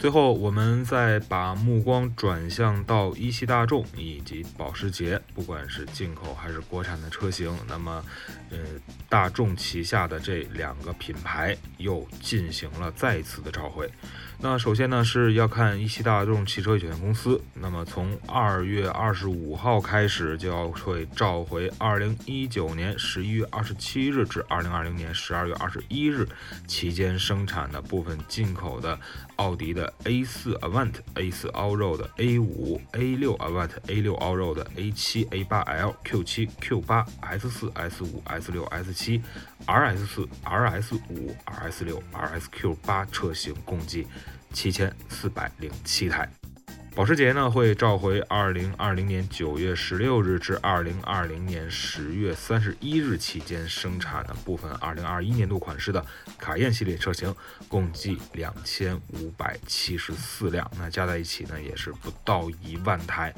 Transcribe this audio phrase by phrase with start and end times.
[0.00, 8.02] 最后，我们再把目光转向到一汽大众以及保时捷，不管是进口还是国产的车型，那么，
[8.48, 8.56] 呃，
[9.10, 13.92] 大众旗下的这两个品牌又进行了再次的召回。
[14.42, 17.38] 那首先呢，是要看一汽大众汽车有限公司。
[17.52, 26.26] 那么从二月二十五号开始，就要会召回二零一九年十一月二十七日至二零二零年十二月二十一日
[26.66, 28.98] 期间生产的部分进口的
[29.36, 37.50] 奥迪的 A 四 Avant、A 四 Allroad、A 五、A 六 Avant、A 六 Allroad、A 七、A 八 L、Q 七、Q 八、S
[37.50, 39.22] 四、S 五、S 六、S 七、
[39.66, 44.06] RS 四、RS 五、RS 六、RSQ 八车型共计。
[44.52, 46.39] 七千四百零七台。
[46.92, 56.04] 保时捷呢会召回二零二零年九月十六日至二零二零年十月三十一日期间生产的部分二零二一年度款式的
[56.36, 57.32] 卡宴系列车型，
[57.68, 63.32] 共计两千五百七十四辆，那加在一起呢也是不到一万台。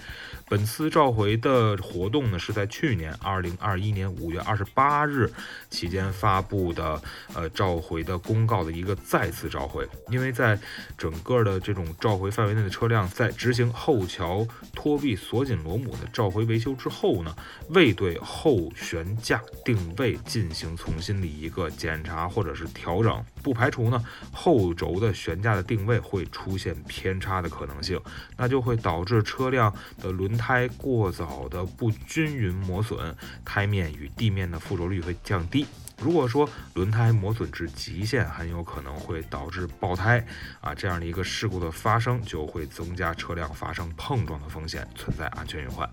[0.48, 5.31] 本次召回的活动呢是在去年二零二一年五月二十八日
[5.69, 7.00] 期间发布的，
[7.34, 10.59] 呃召回的公告的一个再次召回，因为在
[10.97, 17.36] 整个的这种召回范围内的车辆在执执行后桥托臂锁紧螺母的召回维修之后呢，
[17.69, 28.00] 未对后悬架定位进行重新的一个检查或者是调整，不排除呢后轴的悬架的定位会出现偏差的可能性，
[28.39, 35.66] 那就会导致车辆的轮胎过早的不均匀磨损，胎面与地面的附着率会降低。
[36.03, 40.25] 如果说轮胎磨损至极限，很有可能会导致爆胎
[40.61, 45.88] 啊，这样的一个事故的发生，就会增加车辆发生碰撞的风险，存在安全隐患。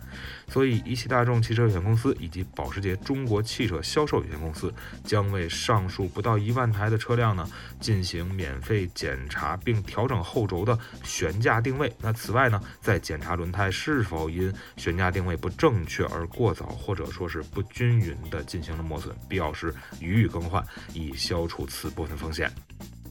[0.47, 4.73] 所以，一汽大众汽车有限公司以及保时捷中国汽车销售有限公司
[5.03, 7.47] 将为上述不到一万台的车辆呢
[7.79, 11.93] 进行免费检查，并调整后轴的悬架定位。
[11.99, 19.71] 那此外呢，在检查轮胎是否因悬架定位不正确而过早或者说是不均匀的进行了磨损，必要时。
[19.99, 22.51] 予以更换，以消除此部分风险。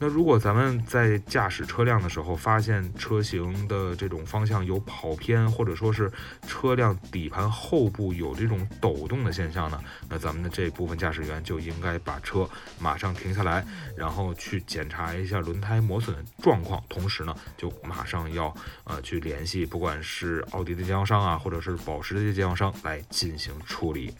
[0.01, 6.09] 那如果咱们在驾驶车辆的时候，发现车型的这种方向有跑偏，或者说是
[6.47, 9.77] 车辆底盘后部有这种抖动的现象呢？
[10.07, 12.49] 那咱们的这部分驾驶员就应该把车
[12.79, 13.65] 马上停下来，
[13.97, 18.55] 然后去检查一下轮胎磨损状况，同时呢，就马上要
[18.85, 24.13] 呃去联系，不管是奥迪的经销商啊，或者是保时捷的经销商来进行处理。